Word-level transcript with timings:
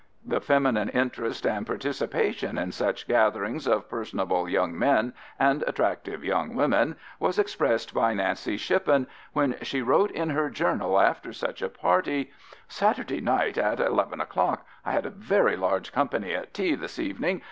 "The 0.33 0.41
feminine 0.41 0.89
interest 0.89 1.45
and 1.45 1.63
participation 1.67 2.57
in 2.57 2.71
such 2.71 3.07
gatherings 3.07 3.67
of 3.67 3.87
personable 3.87 4.49
young 4.49 4.75
men 4.75 5.13
and 5.39 5.63
attractive 5.67 6.23
young 6.25 6.55
women 6.55 6.95
was 7.19 7.37
expressed 7.37 7.93
by 7.93 8.11
Nancy 8.15 8.57
Shippen 8.57 9.05
when 9.33 9.57
she 9.61 9.83
wrote 9.83 10.09
in 10.09 10.31
her 10.31 10.49
journal 10.49 10.99
after 10.99 11.31
such 11.31 11.61
a 11.61 11.69
party: 11.69 12.31
"Saturday 12.67 13.21
night 13.21 13.59
at 13.59 13.79
11 13.79 14.19
o'clock. 14.19 14.65
I 14.83 14.91
had 14.93 15.05
a 15.05 15.11
very 15.11 15.55
large 15.55 15.91
company 15.91 16.33
at 16.33 16.51
Tea 16.51 16.73
this 16.73 16.97
Evening. 16.97 17.39